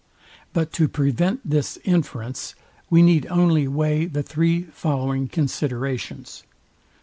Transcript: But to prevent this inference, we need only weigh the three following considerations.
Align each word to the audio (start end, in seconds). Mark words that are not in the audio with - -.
But 0.51 0.73
to 0.73 0.87
prevent 0.87 1.47
this 1.47 1.77
inference, 1.83 2.55
we 2.89 3.03
need 3.03 3.27
only 3.29 3.67
weigh 3.67 4.07
the 4.07 4.23
three 4.23 4.63
following 4.63 5.27
considerations. 5.27 6.41